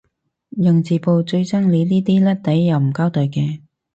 [0.57, 3.61] 人事部最憎你呢啲甩底又唔交代嘅